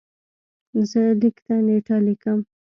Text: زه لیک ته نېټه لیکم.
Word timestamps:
زه 0.89 1.01
لیک 1.19 1.37
ته 1.45 1.55
نېټه 1.65 1.97
لیکم. 2.05 2.39